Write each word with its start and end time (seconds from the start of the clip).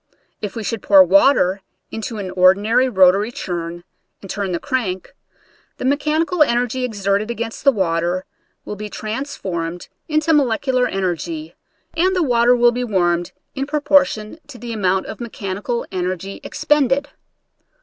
If 0.41 0.55
we 0.55 0.63
should 0.63 0.81
pour 0.81 1.03
water 1.03 1.61
into 1.91 2.17
an 2.17 2.31
ordinary 2.31 2.89
rotary 2.89 3.31
churn 3.31 3.83
and 4.19 4.27
turn 4.31 4.51
the 4.51 4.57
crank, 4.59 5.13
the 5.77 5.85
mechanical 5.85 6.41
en 6.41 6.57
ergy 6.57 6.83
exerted 6.83 7.29
against 7.29 7.63
the 7.63 7.71
water 7.71 8.25
will 8.65 8.75
be 8.75 8.89
trans 8.89 9.35
formed 9.35 9.89
into 10.07 10.33
molecular 10.33 10.87
energy, 10.87 11.53
and 11.93 12.15
the 12.15 12.23
water 12.23 12.55
will 12.55 12.71
be 12.71 12.83
warmed 12.83 13.31
in 13.53 13.67
proportion 13.67 14.39
to 14.47 14.57
the 14.57 14.73
amount 14.73 15.05
of 15.05 15.19
mechanical 15.21 15.85
energy 15.91 16.39
expended. 16.43 17.09